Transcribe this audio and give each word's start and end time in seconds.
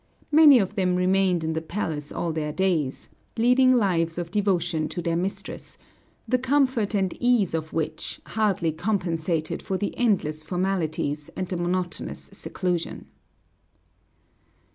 Many 0.31 0.57
of 0.57 0.73
them 0.73 0.95
remained 0.95 1.43
in 1.43 1.53
the 1.53 1.61
palace 1.61 2.11
all 2.11 2.31
their 2.33 2.51
days, 2.51 3.11
leading 3.37 3.75
lives 3.75 4.17
of 4.17 4.31
devotion 4.31 4.89
to 4.89 4.99
their 4.99 5.15
mistress; 5.15 5.77
the 6.27 6.39
comfort 6.39 6.95
and 6.95 7.15
ease 7.19 7.53
of 7.53 7.71
which 7.71 8.19
hardly 8.25 8.71
compensated 8.71 9.61
for 9.61 9.77
the 9.77 9.95
endless 9.95 10.41
formalities 10.41 11.29
and 11.35 11.47
the 11.49 11.57
monotonous 11.57 12.31
seclusion. 12.33 13.09